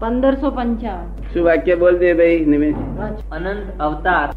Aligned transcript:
પંદરસો 0.00 0.50
પંચાવન. 0.50 1.06
શું 1.32 1.46
વાક્ય 1.46 1.74
બોલ 1.78 1.96
દે 1.98 2.10
ભાઈ 2.18 2.44
નિમેશ 2.52 2.76
અનંત 3.36 3.80
અવતાર 3.80 4.28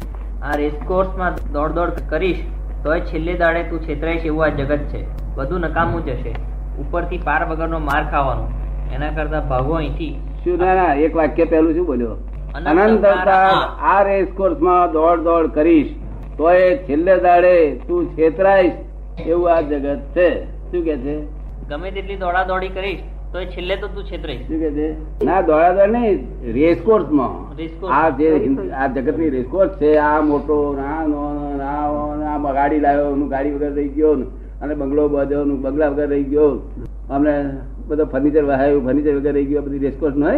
આ 0.42 0.56
રેસકોર્સમાં 0.56 1.36
દોડ 1.52 1.76
દોડ 1.76 2.00
કરીશ 2.10 2.40
તોય 2.84 3.04
છેલ્લે 3.10 3.34
દાડે 3.42 3.62
તું 3.70 3.84
છેતરાઈશ 3.86 4.26
એવું 4.30 4.44
આ 4.46 4.48
જગત 4.48 4.88
છે. 4.92 5.02
બધું 5.36 5.60
નકામું 5.60 6.04
જશે. 6.04 6.32
ઉપરથી 6.80 7.20
પાર 7.28 7.40
વગરનો 7.50 7.78
માર 7.78 8.02
ખાવાનો. 8.10 8.46
એના 8.94 9.12
કરતા 9.18 9.42
ભાગો 9.52 9.74
અહીંથી. 9.74 10.12
શું 10.44 10.58
ના 10.64 10.74
ના 10.74 10.94
એક 11.06 11.16
વાક્ય 11.16 11.44
પહેલું 11.44 11.74
શું 11.74 11.86
બોલ્યો? 11.86 12.16
અનંત 12.54 13.06
અવતાર 13.12 13.54
આ 13.92 14.02
રેસમાં 14.02 14.92
દોડ 14.92 15.24
દોડ 15.28 15.52
કરીશ 15.54 15.94
તોય 16.38 16.68
છેલ્લે 16.88 17.14
દાડે 17.28 17.54
તું 17.88 18.10
છેતરાઈશ 18.16 19.26
એવું 19.26 19.54
આ 19.54 19.60
જગત 19.60 20.00
છે. 20.18 20.28
શું 20.44 20.84
કે 20.84 20.96
છે? 21.06 21.16
ગમે 21.68 21.90
તેટલી 21.90 22.16
દોડા 22.16 22.44
દોડી 22.52 22.68
કરીશ 22.68 23.02
તોય 23.32 23.46
છેલ્લે 23.46 23.76
તો 23.76 23.86
તું 23.86 24.04
છેતરાઈશ 24.04 24.40
શું 24.40 24.58
કે 24.60 24.70
છે? 24.70 24.92
ના 25.24 25.40
દોડા 25.40 25.72
દોડ 25.72 25.90
નહીં 25.90 26.26
રેસકોર્સમાં. 26.52 27.52
આ 27.92 28.10
જે 28.10 28.56
આ 28.76 28.86
જગતની 28.86 29.30
રેસકોર્સ 29.30 29.70
છે 29.70 29.96
આ 29.96 30.20
મોટો 30.20 30.76
ના 30.76 31.06
નો 31.06 31.32
ના 31.56 31.86
નો, 31.86 32.24
ના 32.24 32.38
મ- 32.38 32.52
ગાડી 32.52 32.80
લાવ્યો 32.80 33.06
હું 33.10 33.28
ગાડી 33.28 33.50
વગર 33.50 33.72
રહી 33.72 33.88
ગયો 33.88 34.12
અને 34.62 34.74
બંગલો 34.74 35.08
બાંધ્યો 35.08 35.44
ને, 35.44 35.54
બંગલા 35.54 35.88
વગર 35.88 36.08
રહી 36.08 36.24
ગયો. 36.24 36.70
અમને 37.10 37.50
બધો 37.88 38.04
ફર્નિચર 38.04 38.44
વહાયું 38.44 38.86
ફર્નિચર 38.86 39.16
વગર 39.16 39.32
રહી 39.32 39.44
ગયો 39.44 39.62
બધી 39.62 39.78
રેસકોર્સ 39.78 40.16
નો 40.16 40.30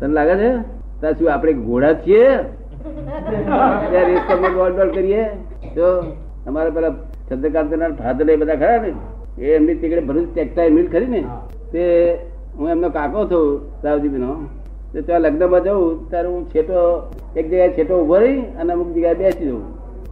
તને 0.00 0.14
લાગે 0.14 0.34
છે? 0.34 0.56
ત્યાં 1.00 1.18
શું 1.18 1.32
આપણે 1.32 1.52
ઘોડા 1.52 1.92
છીએ? 1.92 2.28
ત્યાં 2.28 4.06
રેસકોર્સમાં 4.06 4.54
દોડ 4.54 4.72
દોડ 4.72 4.94
કરીએ? 4.94 5.24
તો 5.74 6.16
અમારે 6.46 6.70
પેલા 6.70 6.90
ચંદ્રકાંત 7.30 7.98
ફાધર 7.98 8.30
એ 8.30 8.36
બધા 8.36 8.54
ખરા 8.54 8.76
ને? 8.76 8.92
એ 9.42 9.54
એમની 9.54 9.74
તીકડે 9.74 10.00
ભરૂચ 10.00 10.34
ટેક્સટાઇલ 10.34 10.72
મિલ 10.74 10.88
ખરી 10.88 11.06
ને? 11.06 11.24
તે 11.72 12.16
હું 12.58 12.70
એમનો 12.70 12.88
કાકો 12.88 13.24
છું 13.24 13.60
રાવજીબીનો 13.84 14.32
તો 14.92 15.00
ત્યાં 15.00 15.20
લગ્નમાં 15.20 15.64
જાઉં, 15.64 16.10
ત્યારે 16.10 16.28
હું 16.28 16.50
છેટો, 16.50 17.12
એક 17.36 17.46
જગ્યાએ 17.46 17.68
છેટો 17.68 17.94
ઊભો 18.02 18.16
રહી 18.16 18.40
અને 18.40 18.72
અમુક 18.72 18.90
જગ્યાએ 18.92 19.14
બેસી 19.14 19.46
જઉં. 19.46 19.62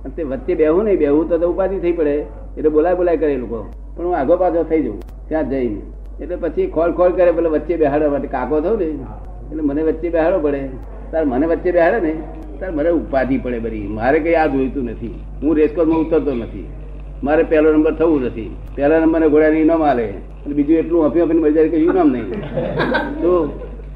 અને 0.05 0.15
તે 0.17 0.23
વચ્ચે 0.23 0.55
બેહું 0.55 0.85
નહીં, 0.85 0.99
બેહું 0.99 1.29
તો 1.29 1.51
ઉપાધિ 1.51 1.79
થઈ 1.79 1.93
પડે. 1.93 2.15
એટલે 2.59 2.69
બોલાય 2.69 2.95
બોલાય 2.95 3.17
કરે 3.17 3.37
લોકો. 3.37 3.67
પણ 3.97 4.05
હું 4.05 4.17
આગો 4.17 4.37
પાછો 4.37 4.63
થઈ 4.63 4.83
જઉં, 4.83 5.01
ત્યાં 5.29 5.51
જઈને. 5.51 5.81
એટલે 6.21 6.37
પછી 6.37 6.67
ખોલ 6.67 6.93
ખોલ 6.93 7.13
કરે, 7.13 7.33
પેલો 7.33 7.51
વચ્ચે 7.51 7.77
બેહાડવા 7.77 8.09
માટે 8.09 8.29
કાકો 8.29 8.61
થયો 8.61 8.77
ને, 8.77 8.85
એટલે 8.85 9.63
મને 9.63 9.83
વચ્ચે 9.83 10.09
બેહાડો 10.09 10.39
પડે. 10.39 10.69
તાર 11.13 11.25
મને 11.25 11.47
વચ્ચે 11.47 11.71
બેહાડે 11.73 12.01
ને, 12.01 12.15
તાર 12.61 12.73
મને 12.73 12.91
ઉપાધિ 12.91 13.39
પડે 13.39 13.59
બધી. 13.59 13.87
મારે 13.87 14.19
કઈ 14.21 14.35
આ 14.35 14.47
જોઈતું 14.47 14.85
નથી. 14.85 15.15
હું 15.43 15.57
રેસકોર્સમાં 15.57 15.99
ઉતરતો 15.99 16.35
નથી. 16.35 16.67
મારે 17.25 17.43
પહેલો 17.43 17.73
નંબર 17.73 17.95
થવું 17.95 18.23
નથી. 18.23 18.57
પહેલા 18.77 18.99
નંબર 18.99 19.29
ઘોડાની 19.29 19.65
ન 19.65 19.73
આલે 19.73 20.30
અને 20.45 20.55
બીજું 20.59 20.77
એટલું 20.83 21.03
હફી 21.09 21.23
હફીને 21.25 21.41
મળી 21.41 21.57
જાય 21.57 21.69
કે 21.73 21.79
નામ 21.99 22.09
નહીં. 22.15 22.29
તો 23.23 23.33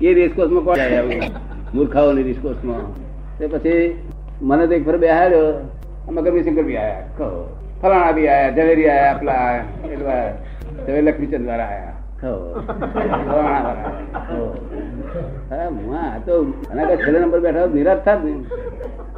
એ 0.00 0.14
રેસકોર્સમાં 0.18 0.64
કોણ 0.66 0.76
જાય 0.82 1.00
આવું? 1.02 1.22
મૂર્ખાઓની 1.74 2.26
રેસકોર્સમાં 2.30 2.84
તે 3.38 3.44
પછી 3.48 3.80
મને 4.48 4.64
તો 4.68 4.74
એક 4.78 4.84
ફર 4.86 4.98
બેહાડ્યો. 5.04 5.48
આમાં 6.06 6.24
ગરમી 6.24 6.44
શંકર 6.44 6.64
બી 6.68 6.76
આયા 6.76 7.06
કહો 7.18 7.26
ફલાણા 7.82 8.12
બી 8.18 8.28
આયા 8.28 8.54
ઝવેરી 8.56 8.88
આયા 8.92 9.12
આપલા 9.14 9.42
એટલા 9.94 10.22
ઝવેર 10.86 11.02
લક્ષ્મીચંદ 11.04 11.46
વાળા 11.50 11.68
આયા 11.72 11.94
કહો 12.20 12.32
ફલાણા 12.94 13.36
વાળા 13.38 13.72
આયા. 13.84 14.22
કહો. 14.28 14.40
હા 15.50 15.68
હું 15.76 15.96
આ 16.02 16.12
તો 16.26 16.34
આના 16.70 16.96
છેલ્લા 17.04 17.22
નંબર 17.22 17.40
બેઠા 17.46 17.66
નિરાશ 17.78 18.02
થાત 18.08 18.24
ને. 18.28 18.34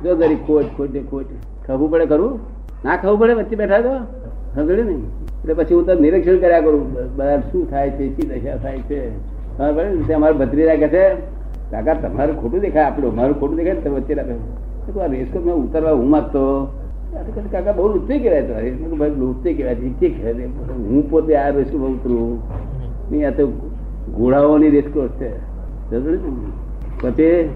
જો 0.05 0.15
જરી 0.23 0.39
ખોટ 0.47 0.69
ખોટ 0.77 0.97
ખોટ. 1.11 1.31
ખાવું 1.67 1.91
પડે 1.93 2.07
ખરું? 2.13 2.35
ના 2.85 2.97
ખવું 3.03 3.19
પડે 3.21 3.35
વચ્ચે 3.41 3.57
બેઠા 3.63 3.83
તો? 3.89 3.95
સમજ્યું 4.57 4.87
ને 4.89 4.95
એટલે 4.95 5.55
પછી 5.55 5.75
હું 5.75 5.85
તો 5.87 5.93
નિરીક્ષણ 6.01 6.39
કર્યા 6.45 6.61
કરું 6.67 6.83
બધા 7.17 7.39
શું 7.53 7.63
થાય 7.71 7.91
છે 7.97 8.05
શી 8.17 8.27
દશા 8.29 8.57
થાય 8.63 8.79
છે. 8.91 9.01
અમારા 10.15 10.39
ભત્રીજા 10.41 10.77
કહે 10.77 10.89
છે 10.95 11.05
કાકા 11.71 11.95
તમારું 12.03 12.35
ખોટું 12.41 12.61
દેખાય 12.61 12.85
આપણું 12.85 13.15
મારું 13.17 13.37
ખોટું 13.41 13.57
દેખાય 13.57 13.77
ને 13.85 13.91
વચ્ચે 13.91 14.15
રાખે. 14.15 14.35
આ 15.01 15.07
રેસકોટ 15.13 15.45
મેં 15.47 15.55
ઉતરવા 15.55 15.95
હું 16.01 16.09
માગતો. 16.11 16.43
કાકા 17.53 17.73
બહુ 17.73 17.87
લુપ્તે 17.89 18.15
કહેવાય 18.19 18.43
તો. 18.43 18.55
કીધું, 18.55 18.99
ભાઈ 18.99 19.13
લુપ્તે 19.19 19.49
કહેવાય 19.53 19.77
નીચે 19.83 20.09
કહેવાય. 20.09 20.49
હું 20.89 21.03
પોતે 21.11 21.33
આ 21.37 21.49
રેસ્કો 21.57 21.77
બહુ 21.79 21.89
ઉતરું. 21.95 22.31
નહીં 23.11 23.27
આ 23.29 23.33
તો 23.39 23.45
ઘોડાઓની 24.17 24.71
રેસ્કો 24.71 25.03
છે. 25.19 25.31
પછી 27.03 27.49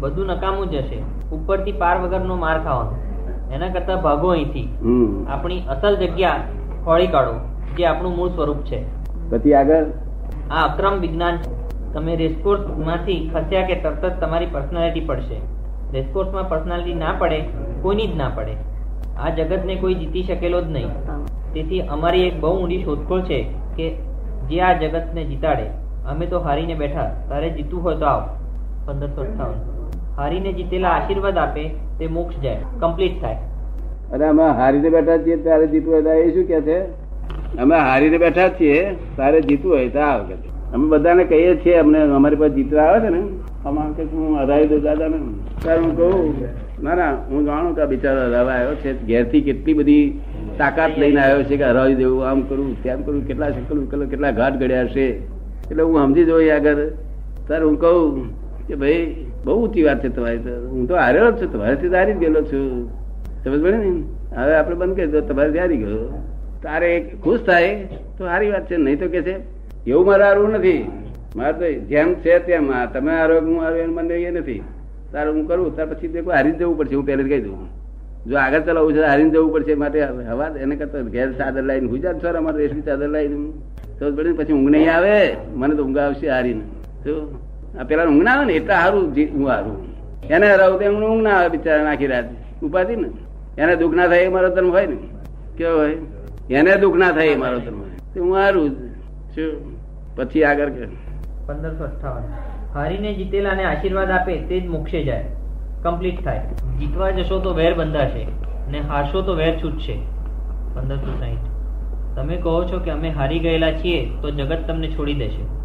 બધું 0.00 0.26
નકામું 0.26 0.66
જશે 0.70 0.98
ઉપરથી 1.32 1.74
પાર 1.82 1.96
વગરનો 2.02 2.34
માર 2.36 2.58
ખાવાનો. 2.64 2.94
એના 3.52 3.68
કરતા 3.68 3.96
ભાગો 3.96 4.28
અહીંથી. 4.28 4.68
આપણી 5.28 5.62
અસલ 5.68 5.96
જગ્યા 5.96 6.36
ખોળી 6.84 7.06
કાઢો 7.06 7.34
જે 7.76 7.86
આપણું 7.86 8.16
મૂળ 8.16 8.28
સ્વરૂપ 8.28 8.56
છે. 8.56 8.82
પછી 9.30 9.54
આગળ? 9.54 9.84
આ 10.50 10.64
અક્રમ 10.68 10.98
વિજ્ઞાન 10.98 11.38
તમે 11.92 12.16
રેસકોર્સમાંથી 12.16 13.30
ખસ્યા 13.34 13.66
કે 13.66 13.74
તરત 13.74 14.04
જ 14.04 14.12
તમારી 14.20 14.46
પર્સનાલિટી 14.46 15.00
પડશે. 15.00 15.40
રેસકોર્સમાં 15.92 16.48
પર્સનાલિટી 16.48 16.94
ના 16.94 17.12
પડે 17.18 17.40
કોઈની 17.82 18.06
જ 18.06 18.16
ના 18.16 18.28
પડે. 18.34 18.56
આ 19.18 19.30
જગતને 19.30 19.76
કોઈ 19.76 19.94
જીતી 19.94 20.22
શકેલો 20.22 20.60
જ 20.60 20.66
નહીં. 20.66 20.88
તેથી 21.52 21.80
અમારી 21.80 22.22
એક 22.22 22.40
બહુ 22.40 22.62
ઊંડી 22.62 22.84
શોધખોળ 22.84 23.22
છે 23.22 23.42
કે 23.76 23.96
જે 24.50 24.60
આ 24.60 24.72
જગતને 24.72 25.24
જીતાડે. 25.24 25.66
અમે 26.06 26.26
તો 26.26 26.40
હારીને 26.40 26.74
બેઠા 26.74 27.10
તારે 27.28 27.50
જીતવું 27.50 27.82
હોય 27.82 27.96
તો 27.96 28.06
આવ. 28.06 28.22
પંદરસો 28.86 29.20
અઠ્ઠાવન. 29.20 29.73
હારીને 30.18 30.52
જીતેલા 30.52 30.88
આશીર્વાદ 30.88 31.38
આપે, 31.38 31.62
તે 31.98 32.06
મોક્ષ 32.06 32.40
જાય 32.42 32.56
કમ્પ્લીટ 32.80 33.20
થાય. 33.22 33.36
અને 34.12 34.24
અમે 34.24 34.42
હારીને 34.58 34.88
બેઠા 34.88 35.18
છીએ 35.18 35.36
ત્યારે 35.36 35.66
જીતવું 35.66 35.94
હોય 35.94 36.14
એ 36.24 36.34
શું 36.34 36.44
કે 36.44 36.60
છે? 36.60 36.78
અમે 37.58 37.76
હારીને 37.78 38.18
બેઠા 38.18 38.48
છીએ, 38.48 38.82
તારે 39.16 39.40
જીતવું 39.40 39.72
હોય 39.76 39.88
તો 39.88 39.98
આવ 39.98 40.22
કે 40.28 40.36
અમે 40.74 40.86
બધાને 40.88 41.24
કહીએ 41.24 41.56
છીએ, 41.56 41.74
અમને 41.78 41.98
અમારી 42.18 42.36
પાસે 42.36 42.54
જીતવા 42.54 42.82
આવે 42.82 43.00
છે 43.00 43.10
ને. 43.16 43.22
અમારે 43.64 43.92
કે 43.92 44.08
હું 44.12 44.38
હરાવી 44.38 44.68
દઉં 44.68 44.82
દાદા 44.82 45.08
ને 45.08 45.20
ત્યારે 45.62 45.82
હું 45.82 45.96
કહું, 45.96 46.32
ના 46.82 46.94
ના, 46.94 47.10
હું 47.28 47.44
જાણું 47.44 47.76
કે 47.76 47.86
બિચારો 47.92 48.24
હરાવા 48.28 48.56
આવ્યો 48.60 48.74
છે, 48.74 48.96
ઘેરથી 49.06 49.40
કેટલી 49.40 49.74
બધી 49.74 50.20
તાકાત 50.58 50.98
લઈને 50.98 51.20
આવ્યો 51.26 51.44
છે 51.50 51.56
કે 51.56 51.64
હરાવી 51.64 51.94
દેવું, 51.94 52.26
આમ 52.28 52.42
કરું, 52.48 52.72
તેમ 52.82 53.02
કરું, 53.02 53.22
કેટલા 53.28 53.50
શકલ 53.50 53.78
વિકલો 53.84 54.06
કેટલા 54.06 54.30
ઘાટ 54.30 54.58
ગળ્યા 54.58 54.86
છે. 54.96 55.06
એટલે 55.70 55.82
હું 55.82 56.02
સમજી 56.02 56.24
જઉં 56.24 56.50
આગળ. 56.56 56.82
ત્યારે 57.46 57.64
હું 57.64 57.78
કહું 57.80 58.28
કે 58.68 58.74
ભાઈ 58.74 59.06
બહુ 59.44 59.54
ઊંચી 59.62 59.82
વાત 59.82 60.02
છે 60.04 60.08
તમારી 60.08 60.38
તો. 60.38 60.52
હું 60.68 60.86
તો 60.88 60.94
હારેલો 60.96 61.30
છું. 61.32 61.52
તમારાથી 61.52 61.88
હારી 61.88 62.14
જ 62.14 62.18
ગયેલો 62.18 62.42
છું. 62.42 62.88
સમજ 63.44 63.62
પડે 63.62 63.76
ને? 63.76 63.90
હવે 64.36 64.54
આપણે 64.56 64.76
બંધ 64.76 64.96
કરી 64.96 65.06
દો. 65.06 65.20
તમારે 65.20 65.58
હારી 65.58 65.76
ગયો. 65.76 66.22
તારે 66.62 66.90
ખુશ 67.24 67.42
થાય 67.48 67.74
તો 68.18 68.24
સારી 68.24 68.50
વાત 68.50 68.70
છે. 68.70 68.76
નહીં 68.76 68.98
તો 69.00 69.06
કે 69.08 69.22
છે, 69.22 69.34
એવું 69.86 70.06
મારે 70.06 70.24
હારવું 70.24 70.50
નથી. 70.50 70.80
મારે 71.36 71.54
તો 71.60 71.66
જેમ 71.86 72.14
છે 72.24 72.38
તેમ 72.46 72.72
તમે 72.94 73.12
હારો 73.20 73.40
હું 73.40 73.62
હારો 73.62 73.76
એનું 73.76 73.94
મને 73.94 74.14
એ 74.14 74.30
નથી. 74.30 74.60
તારે 75.12 75.30
હું 75.30 75.46
કરું? 75.48 75.74
ત્યાર 75.76 75.88
પછી 75.94 76.08
દેખો 76.08 76.30
હારી 76.30 76.52
જવું 76.60 76.78
પડશે. 76.78 76.94
હું 76.96 77.06
પહેલે 77.06 77.22
જ 77.24 77.28
કહી 77.28 77.42
દઉં. 77.46 77.68
જો 78.26 78.36
આગળ 78.38 78.60
ચલાવવું 78.66 78.92
છે 78.96 79.00
હારીને 79.12 79.30
જવું 79.30 79.52
પડશે 79.54 79.74
માટે 79.74 79.98
હવા 80.32 80.48
એને 80.64 80.76
કરતા 80.76 81.00
ઘેર 81.14 81.32
ચાદર 81.38 81.62
લાવીને 81.62 81.88
ગુજરાત 81.88 82.22
છો 82.24 82.28
અમારે 82.38 82.58
રેશમી 82.58 82.86
ચાદર 82.88 83.08
લાવીને 83.14 83.50
તો 83.98 84.04
પછી 84.38 84.52
ઊંઘ 84.52 84.70
નહીં 84.74 84.92
આવે. 84.96 85.16
મને 85.60 85.74
તો 85.74 85.82
ઊંઘ 85.84 85.98
આવશે 85.98 86.26
હારીને. 86.34 86.64
આ 87.08 87.12
પેલા 87.82 88.04
ઊંઘ 88.04 88.22
ના 88.22 88.32
આવે 88.32 88.44
ને 88.44 88.52
એટલા 88.52 88.74
સારું 88.74 89.14
હું 89.32 89.48
હારું 89.48 89.94
એને 90.28 90.52
હરાવું 90.52 90.78
તો 90.78 90.86
ઊંઘ 90.86 91.22
ના 91.22 91.30
આવે 91.30 91.48
બિચારા 91.48 91.84
નાખી 91.84 92.06
રાત. 92.06 92.24
ઉપાધિ 92.62 92.96
ને. 92.96 93.08
એને 93.58 93.76
દુઃખ 93.76 93.94
ના 93.94 94.06
થાય 94.06 94.28
મારો 94.28 94.48
ધર્મ 94.48 94.70
હોય 94.70 94.86
ને. 94.86 94.96
કેવો 95.56 95.78
હોય? 95.78 95.96
એને 96.50 96.76
દુઃખ 96.76 96.96
ના 96.96 97.12
થાય 97.12 97.26
એ 97.26 97.36
મારો 97.36 97.58
ધર્મ 97.58 97.78
હોય. 97.78 98.20
હું 98.20 98.36
હારું 98.36 98.68
શું? 99.34 99.78
પછી 100.16 100.44
આગળ 100.44 100.68
કે. 100.68 100.86
પંદરસો 101.46 101.84
અઠ્ઠાવન. 101.84 102.22
હારીને 102.74 103.14
જીતેલાને 103.14 103.64
આશીર્વાદ 103.64 104.10
આપે 104.10 104.36
તે 104.36 104.60
જ 104.60 104.66
મોક્ષે 104.66 105.04
જાય. 105.04 105.24
કમ્પ્લીટ 105.82 106.24
થાય. 106.24 106.40
જીતવા 106.78 107.10
જશો 107.10 107.38
તો 107.38 107.54
વેર 107.54 107.74
બંધાશે 107.74 108.26
ને 108.70 108.80
હારશો 108.80 109.22
તો 109.22 109.34
વેર 109.34 109.58
છૂટશે. 109.62 109.92
પંદરસો 110.74 111.18
સાહીઠ. 111.20 111.38
તમે 112.16 112.36
કહો 112.36 112.64
છો 112.64 112.78
કે 112.78 112.90
અમે 112.90 113.10
હારી 113.10 113.38
ગયેલા 113.38 113.72
છીએ 113.72 114.10
તો 114.22 114.30
જગત 114.30 114.58
તમને 114.68 114.88
છોડી 114.88 115.14
દેશે. 115.14 115.63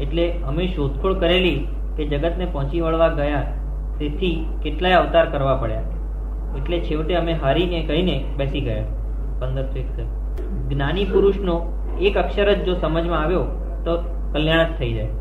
એટલે 0.00 0.24
અમે 0.48 0.64
શોધખોળ 0.66 1.14
કરેલી 1.14 1.58
કે 1.96 2.06
જગતને 2.06 2.46
પહોંચી 2.46 2.80
વળવા 2.80 3.08
ગયા, 3.18 3.44
તેથી 3.98 4.36
કેટલાય 4.62 5.00
અવતાર 5.02 5.26
કરવા 5.30 5.56
પડ્યા. 5.56 5.86
એટલે 6.58 6.76
છેવટે 6.80 7.14
અમે 7.16 7.32
હારીને 7.42 7.80
કહીને 7.82 8.16
બેસી 8.36 8.60
ગયા. 8.60 8.86
પંદરસો 9.40 9.78
એકસઠ 9.78 10.02
જ્ઞાની 10.70 11.04
પુરુષનો 11.04 11.56
એક 12.00 12.16
અક્ષર 12.16 12.48
જ 12.54 12.64
જો 12.64 12.74
સમજમાં 12.74 13.20
આવ્યો, 13.22 13.44
તો 13.84 13.92
કલ્યાણ 14.32 14.70
જ 14.70 14.78
થઈ 14.78 14.92
જાય. 14.92 15.12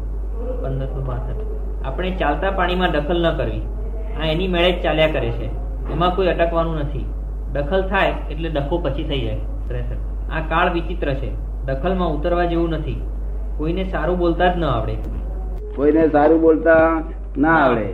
પંદરસો 0.61 1.01
પાસઠ 1.07 1.41
આપણે 1.85 2.11
ચાલતા 2.21 2.51
પાણીમાં 2.51 2.91
દખલ 2.91 3.19
ન 3.25 3.37
કરવી. 3.37 3.63
આ 4.19 4.25
એની 4.25 4.47
મેળે 4.47 4.71
જ 4.71 4.83
ચાલ્યા 4.83 5.13
કરે 5.15 5.31
છે. 5.31 5.47
એમાં 5.93 6.15
કોઈ 6.15 6.29
અટકવાનું 6.29 6.79
નથી. 6.79 7.05
દખલ 7.53 7.83
થાય 7.91 8.13
એટલે 8.31 8.49
ડખો 8.49 8.75
પછી 8.77 9.03
થઈ 9.03 9.21
જાય. 9.21 9.39
ત્રેસઠ 9.67 10.31
આ 10.31 10.41
કાળ 10.49 10.73
વિચિત્ર 10.73 11.13
છે. 11.13 11.29
દખલમાં 11.65 12.15
ઉતરવા 12.15 12.45
જેવું 12.45 12.69
નથી. 12.69 12.99
કોઈને 13.57 13.83
સારું 13.91 14.17
બોલતા 14.17 14.47
જ 14.53 14.59
ન 14.59 14.65
આવડે. 14.65 14.95
કોઈને 15.75 16.03
સારું 16.15 16.39
બોલતા 16.41 16.77
ના 17.37 17.55
આવડે. 17.63 17.87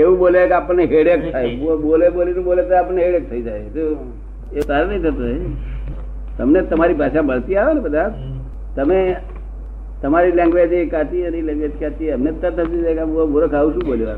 એવું 0.00 0.18
બોલે 0.18 0.40
કે 0.48 0.54
આપણને 0.54 0.84
હેડેક 0.92 1.20
થાય. 1.32 1.56
બોલે 1.84 2.06
બોલીને 2.16 2.42
બોલે 2.48 2.62
તો 2.62 2.74
આપણને 2.80 3.00
હેડેક 3.06 3.24
થઈ 3.30 3.42
જાય. 3.42 3.62
એ 4.56 4.60
સારું 4.60 4.88
નહીં 4.90 5.02
થતું 5.02 5.56
તમને 6.38 6.60
તમારી 6.70 6.98
ભાષા 7.00 7.22
મળતી 7.22 7.56
આવે 7.56 7.72
ને 7.74 7.80
બધા? 7.80 8.08
તમે 8.76 8.98
તમારી 10.02 10.32
લેંગ્વેજ 10.32 10.72
એ 10.72 10.84
કાચી 10.94 11.24
એની 11.28 11.44
લેંગ્વેજ 11.48 11.74
કાચી. 11.80 12.10
અમને 12.16 12.30
તરત 12.42 12.58
સમજી 12.60 12.82
જાય 12.84 12.94
કે 12.94 13.02
આ 13.02 13.26
મૂર્ખ 13.32 13.54
આવું 13.54 13.72
શું 13.74 13.84
બોલ્યો 13.88 14.10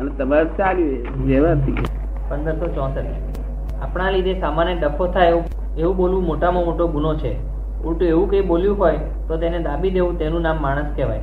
અને 0.00 0.10
તમારે 0.18 0.48
ચાલ્યું 0.58 1.22
વ્યવહારથી 1.26 1.76
પંદરસો 2.28 2.66
ચોસઠ. 2.76 3.06
આપણા 3.82 4.10
લીધે 4.14 4.34
સામાન્ય 4.44 4.74
ડફો 4.82 5.04
થાય 5.14 5.30
એવું 5.30 5.44
એવું 5.78 5.94
બોલવું 5.96 6.24
મોટામાં 6.30 6.64
મોટો 6.68 6.84
ગુનો 6.94 7.12
છે. 7.22 7.32
ઉલટું 7.84 8.08
એવું 8.08 8.30
કંઈ 8.30 8.40
બોલ્યું 8.40 8.78
હોય 8.78 8.96
તો 9.28 9.36
તેને 9.36 9.58
દાબી 9.58 9.90
દેવું 9.90 10.18
તેનું 10.18 10.42
નામ 10.42 10.62
માણસ 10.62 10.86
કહેવાય. 10.96 11.20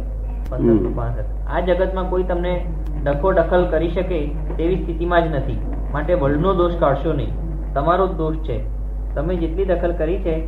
પંદરસો 0.49 0.93
પાસઠ. 0.95 1.25
આ 1.47 1.59
જગતમાં 1.59 2.09
કોઈ 2.09 2.23
તમને 2.23 2.65
ડખો 3.03 3.31
દખલ 3.31 3.67
કરી 3.69 3.89
શકે 3.89 4.27
તેવી 4.57 4.75
સ્થિતિમાં 4.75 5.21
જ 5.21 5.35
નથી. 5.35 5.59
માટે 5.93 6.13
વર્લ્ડનો 6.13 6.53
દોષ 6.53 6.75
કાઢશો 6.75 7.13
નહીં. 7.13 7.31
તમારો 7.73 8.07
જ 8.07 8.11
દોષ 8.11 8.35
છે. 8.35 8.63
તમે 9.15 9.35
જેટલી 9.35 9.65
દખલ 9.65 9.91
કરી 9.91 10.17
છે 10.17 10.47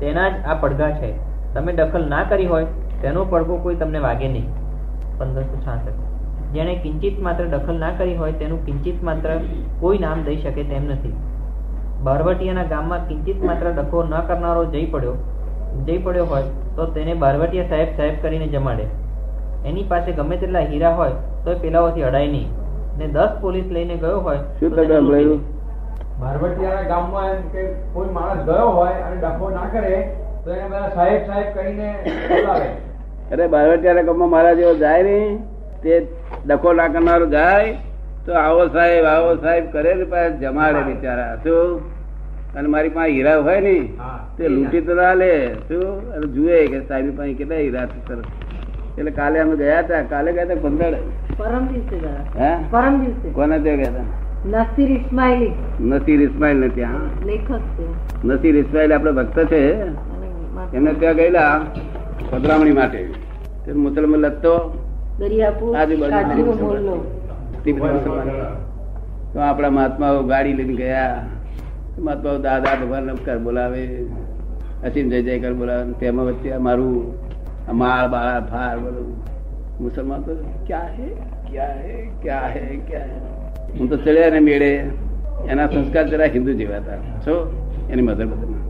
તેના 0.00 0.28
જ 0.28 0.32
આ 0.46 0.54
પડઘા 0.54 0.90
છે. 0.90 1.14
તમે 1.54 1.72
દખલ 1.72 2.08
ના 2.08 2.22
કરી 2.22 2.46
હોય 2.46 2.64
તેનો 3.02 3.24
પડઘો 3.24 3.56
કોઈ 3.56 3.74
તમને 3.74 3.98
વાગે 3.98 4.28
નહીં. 4.28 4.48
પંદરસો 5.18 5.60
છાસઠ. 5.66 5.92
જેણે 6.52 6.74
કિંચિત 6.74 7.22
માત્ર 7.22 7.44
દખલ 7.44 7.78
ના 7.78 7.90
કરી 7.90 8.16
હોય 8.16 8.32
તેનું 8.32 8.66
કિંચિત 8.66 9.02
માત્ર 9.02 9.40
કોઈ 9.80 9.98
નામ 9.98 10.22
દઈ 10.22 10.36
શકે 10.36 10.62
તેમ 10.62 10.84
નથી. 10.84 11.12
બારવટીયાના 12.02 12.62
ગામમાં 12.62 13.08
કિંચિત 13.08 13.44
માત્ર 13.44 13.70
ડખો 13.70 14.02
ન 14.02 14.20
કરનારો 14.26 14.64
જઈ 14.64 14.86
પડ્યો. 14.86 15.14
જઈ 15.86 15.98
પડ્યો 15.98 16.24
હોય 16.24 16.42
તો 16.76 16.86
તેને 16.98 17.14
બારવટીયા 17.14 17.66
સાહેબ 17.72 17.88
સાહેબ 17.96 18.14
કરીને 18.22 18.46
જમાડે. 18.46 18.86
એની 19.64 19.82
પાસે 19.82 20.12
ગમે 20.12 20.36
તેટલા 20.36 20.64
હીરા 20.72 20.94
હોય 20.94 21.16
તો 21.44 21.54
પેલાઓથી 21.54 22.02
અડાય 22.02 22.26
નહીં. 22.26 22.48
ને 22.98 23.06
દસ 23.06 23.32
પોલીસ 23.40 23.64
લઈને 23.70 23.96
ગયો 23.96 24.20
હોય 24.20 24.38
શું 24.60 24.70
ગામમાં 26.88 27.32
કે 27.52 27.62
કોઈ 27.92 28.10
માણસ 28.10 28.44
ગયો 28.44 28.68
હોય 28.68 28.92
અને 29.06 29.16
ડખો 29.16 29.50
ના 29.50 29.70
કરે 29.72 29.94
તો 30.44 30.50
એને 30.50 30.68
બધા 30.68 30.88
સાહેબ 30.94 31.26
સાહેબ 31.26 31.48
કહીને 31.56 31.88
બોલાવે. 32.28 32.68
અરે 33.32 33.46
બારવટિયાના 33.46 34.02
ગામમાં 34.02 34.30
મારા 34.30 34.54
જેવો 34.54 34.74
જાય 34.74 35.02
નહીં. 35.02 35.34
તે 35.82 36.06
ડખો 36.46 36.72
ના 36.72 36.88
કરનારો 36.88 37.26
જાય. 37.26 37.74
તો 38.26 38.32
આવો 38.32 38.68
સાહેબ 38.68 39.04
આવો 39.04 39.34
સાહેબ 39.36 39.64
કરે 39.72 39.94
ને 39.94 40.04
પાછા 40.04 40.28
જમાડે 40.28 40.80
બિચારા. 40.82 41.34
શું? 41.44 41.93
અને 42.56 42.68
મારી 42.68 42.88
પાસે 42.88 43.12
હીરા 43.12 43.36
હોય 43.36 43.60
ને 43.60 43.88
તે 44.38 44.48
લૂંટી 44.48 44.80
તો 44.80 44.94
ના 44.94 45.14
લે. 45.14 45.54
શું? 45.68 46.12
અને 46.14 46.26
જુએ 46.26 46.66
કે 46.66 46.80
સાહેબ 46.88 47.16
પાસે 47.16 47.34
કેટલા 47.34 47.56
હીરા 47.56 47.86
છે 47.86 48.08
સરસ 48.08 48.24
એટલે 48.98 49.10
કાલે 49.10 49.40
અમે 49.40 49.56
ગયા 49.56 49.78
હતા. 49.78 50.02
કાલે 50.02 50.32
ગયા 50.32 50.44
હતા 50.44 50.54
પંદર 50.54 50.94
પરમ 51.38 51.66
દિવસે 51.66 51.96
હે? 52.38 52.50
પરમ 52.70 53.00
દિવસે. 53.04 53.28
કોને 53.28 53.58
ત્યાં 53.58 53.76
ગયા 53.76 53.90
હતા? 53.90 54.06
નસીર 54.44 54.90
ઇસ્માઇલી. 54.90 55.52
નસીર 55.80 56.20
ઇસ્માઇલ 56.20 56.56
ને 56.56 56.68
ત્યાં. 56.68 57.26
લેખક 57.26 57.50
છે. 57.58 57.84
નસીર 58.24 58.56
ઇસ્માઇલ 58.56 58.94
આપડે 58.94 59.10
ભક્ત 59.10 59.38
છે. 59.44 59.62
એને 59.72 59.92
એમને 60.74 60.92
ત્યાં 60.92 61.14
ગયેલા 61.14 61.60
પધરામણી 62.30 62.72
માટે. 62.72 63.04
તે 63.66 63.72
મુસલમાન 63.72 64.20
લત્તો 64.20 64.54
દરિયાપુર 65.18 65.76
આજુબાજુ. 65.76 67.00
તો 69.32 69.40
આપણા 69.40 69.70
મહાત્માઓ 69.70 70.22
ગાડી 70.22 70.52
લઈને 70.52 70.74
ગયા. 70.74 71.22
મહાત્માઓ 71.98 72.38
દાદા 72.38 72.74
ભગવાન 72.74 73.02
નમસ્કાર 73.02 73.38
બોલાવે, 73.38 73.86
અસીમ 74.84 75.08
જય 75.08 75.22
જયકાર 75.22 75.52
બોલાવે 75.52 75.92
તેમાં 75.92 76.26
વચ્ચે 76.26 76.56
મારું 76.56 77.14
માળ 77.72 78.08
બાળા 78.08 78.40
ફાર 78.40 78.78
બધું. 78.78 79.16
મુસલમાન 79.80 80.22
તો 80.22 80.34
ક્યાં 80.66 80.82
હે 80.82 81.06
ક્યાં 81.50 81.76
હે 81.76 82.10
ક્યાં 82.22 82.48
હે 82.48 82.80
ક્યાં 82.88 83.02
હે? 83.02 83.86
તો 83.86 83.96
ચડ્યા 83.96 84.30
ને 84.30 84.40
મેળે, 84.40 84.76
એના 85.48 85.66
સંસ્કાર 85.66 86.08
જરા 86.08 86.24
હિન્દુ 86.24 86.52
જેવા 86.52 86.76
હતા. 86.76 86.96
છો? 86.96 87.34
એની 87.90 88.02
મધર 88.02 88.26
બધામાં 88.26 88.64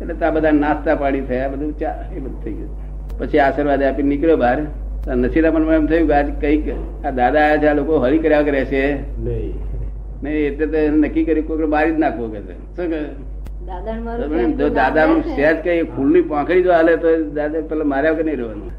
એટલે 0.00 0.14
ત્યાં 0.14 0.34
બધા 0.34 0.50
નાસ્તા 0.50 0.94
પાડી 0.94 1.20
થયા, 1.20 1.48
બધું 1.48 1.78
ચા, 1.78 2.04
એ 2.16 2.18
બધું 2.18 2.44
થઈ 2.44 2.52
ગયું. 2.52 3.18
પછી 3.18 3.38
આશીર્વાદ 3.38 3.82
આપીને 3.82 4.08
નીકળ્યો 4.08 4.36
બહાર. 4.36 4.60
તો 5.04 5.50
મનમાં 5.52 5.74
એમ 5.74 5.86
થયું 5.86 6.08
કે 6.08 6.14
આજ 6.14 6.26
કંઈક 6.40 6.68
આ 7.04 7.10
દાદા 7.10 7.40
આયા 7.40 7.56
છે, 7.56 7.66
આ 7.66 7.74
લોકો 7.74 7.98
હરી 7.98 8.18
કર્યા 8.18 8.42
કરે 8.42 8.64
છે 8.64 8.82
નહીં. 9.20 9.77
એટલે 10.26 10.66
તો 10.66 10.96
નક્કી 10.96 11.24
કર્યું 11.24 11.46
કોઈ 11.46 11.58
મારી 11.58 11.90
જ 11.90 11.98
નાખવો 11.98 12.28
કે 12.28 12.40
શું 12.40 14.56
જો 14.56 14.68
દાદાનું. 14.68 15.22
સહેજ 15.22 15.56
કઈ 15.56 15.82
ફૂલની 15.82 16.20
પાંખડી 16.20 16.62
જો 16.62 16.72
હાલે 16.72 16.96
તો 16.96 17.22
દાદા 17.22 17.60
પેલા 17.60 17.84
માર્યા 17.84 18.12
વગર 18.12 18.24
નહીં 18.24 18.36
રહેવાનું. 18.36 18.70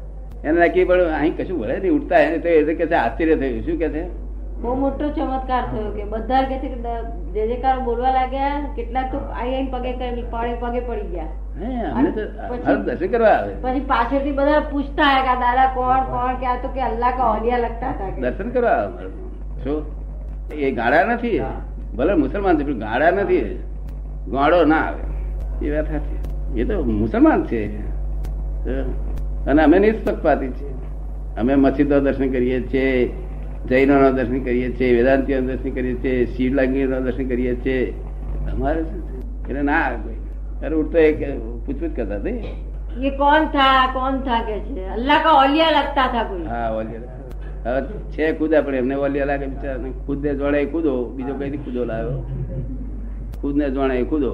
એને 0.44 0.66
નક્કી 0.66 0.84
પણ 0.84 1.04
અહીં 1.04 1.36
કશું 1.36 1.60
ભલે 1.60 1.78
નહીં 1.78 1.92
ઉઠતા 1.92 2.18
એને. 2.18 2.38
તો 2.38 2.48
એટલે 2.48 2.74
કે 2.74 2.94
આશ્ચર્ય 2.94 3.36
થયું. 3.36 3.62
શું 3.62 3.78
કે 3.78 3.88
છે? 3.88 4.08
બહુ 4.60 4.74
મોટો 4.74 5.08
ચમત્કાર 5.08 5.62
થયો 5.62 5.90
કે 5.90 6.04
બધા 6.04 6.42
કે 6.42 6.58
છે 6.58 6.68
કે 6.68 6.78
જે 7.32 7.46
જે 7.46 7.54
કારો 7.54 7.80
બોલવા 7.80 8.10
લાગ્યા 8.10 8.72
કેટલાક 8.76 9.12
તો 9.12 9.18
આઈ 9.18 9.54
આઈ 9.54 9.66
પગે 9.66 9.92
કરી- 9.92 10.24
પગે 10.30 10.54
પગે 10.54 10.80
પડી 10.80 11.00
ગયા. 11.00 11.26
પછી- 12.48 12.76
દર્શન 12.76 13.06
કરવા 13.06 13.28
આવે. 13.28 13.54
પછી 13.62 13.80
પાછળથી 13.80 14.32
બધા 14.32 14.60
પૂછતા 14.60 15.20
કે 15.20 15.40
દાદા 15.40 15.70
કોણ 15.74 16.00
કોણ 16.00 16.34
કે 16.34 16.46
આ 16.46 16.62
તો 16.62 16.68
કે 16.68 16.80
અલ્લાહ 16.80 17.10
કા 17.10 17.24
ઓલિયા 17.24 17.58
લગતા 17.58 17.90
હતા 17.90 18.20
દર્શન 18.20 18.50
કરવા 18.50 18.92
શું? 19.64 19.99
એ 20.57 20.71
ગાડા 20.71 21.03
નથી 21.07 21.41
ભલે 21.95 22.13
મુસલમાન 22.15 22.57
છે 22.57 22.63
પણ 22.63 22.79
ગાડા 22.79 23.11
નથી 23.13 23.43
ગાડો 24.27 24.59
ના 24.65 24.83
આવે 24.83 25.03
એ 25.61 25.71
વાત 25.71 25.87
સાચી 25.87 26.19
એ 26.55 26.65
તો 26.65 26.83
મુસલમાન 26.93 27.45
છે 27.45 27.61
અને 29.47 29.61
અમે 29.61 29.77
નિષ્પક્ષપાતી 29.79 30.51
છીએ 30.51 30.73
અમે 31.37 31.55
મસ્જિદો 31.57 32.01
દર્શન 32.01 32.29
કરીએ 32.29 32.59
છીએ 32.65 33.11
જૈનો 33.65 33.95
દર્શન 34.11 34.43
કરીએ 34.43 34.69
છીએ 34.71 34.93
વેદાંતિઓ 34.93 35.41
દર્શન 35.41 35.71
કરીએ 35.71 35.95
છીએ 36.01 36.27
શિવલાંગી 36.27 36.87
દર્શન 36.87 37.27
કરીએ 37.27 37.55
છીએ 37.57 37.81
અમારે 38.51 38.81
શું 38.83 39.01
છે 39.03 39.17
એટલે 39.41 39.63
ના 39.63 39.81
આવે 39.81 39.97
કોઈ 39.99 40.19
અરે 40.61 40.75
ઉઠતો 40.75 40.97
એક 40.99 41.19
પૂછપૂછ 41.65 41.93
કરતા 41.93 42.19
હતી 42.19 42.39
ये 42.97 43.11
कौन 43.13 43.47
था 43.49 43.67
कौन 43.93 44.19
था 44.21 44.39
કે 44.41 44.57
છે 44.65 44.87
અલ્લાહ 44.89 45.19
કા 45.23 45.35
ઓલિયા 45.39 45.75
લગતા 45.77 46.07
था 46.09 46.25
કોઈ 46.25 46.45
હા 46.47 46.67
ઓલિયા 46.73 47.18
હવે 47.64 47.80
છે 48.12 48.32
કુદા, 48.32 48.62
પણ 48.62 48.74
એમને 48.74 48.94
ઓલિયા 48.94 49.24
લાગે 49.24 49.46
બિચારા 49.46 49.92
ખુદ 50.06 50.18
ને 50.24 50.34
જોડે 50.34 50.66
કૂદો, 50.66 50.92
બીજો 51.16 51.34
કઈ 51.34 51.56
કૂદો 51.56 51.84
લાવ્યો. 51.84 52.24
ખુદ 53.40 53.56
ને 53.56 53.70
જોડે 53.70 54.04
કૂદો. 54.04 54.32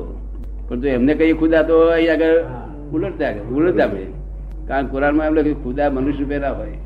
પણ 0.69 0.81
જો 0.81 0.89
એમને 0.89 1.15
કઈ 1.15 1.33
ખુદા 1.33 1.63
તો 1.63 1.77
અહીં 1.89 2.13
આગળ 2.13 2.37
ઉલટતા 2.93 3.33
ઉલટતા 3.57 3.89
પડે 3.89 4.07
કારણ 4.69 4.87
કુરાનમાં 4.87 5.27
એમ 5.27 5.35
લખ્યું 5.35 5.63
ખુદા 5.63 5.91
મનુષ્ય 5.91 6.23
રૂપે 6.23 6.37
હોય. 6.37 6.79